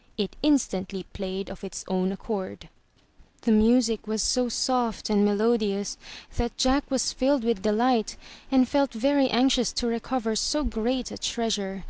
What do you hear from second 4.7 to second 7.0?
soft and melodious that Jack